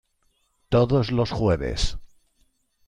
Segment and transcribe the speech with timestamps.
[0.69, 1.99] Todos los jueves.